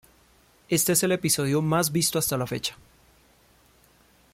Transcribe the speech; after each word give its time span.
Este 0.67 0.93
es 0.93 1.03
el 1.03 1.11
episodio 1.11 1.61
más 1.61 1.91
visto 1.91 2.17
hasta 2.17 2.35
la 2.35 2.47
fecha. 2.47 2.75